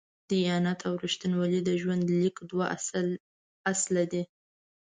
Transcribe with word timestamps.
دیانت 0.29 0.79
او 0.87 0.93
رښتینولي 1.05 1.59
د 1.63 1.69
ژوند 1.81 2.03
لیک 2.21 2.35
دوه 2.49 2.65
اصله 3.71 4.03
دي. 4.11 4.23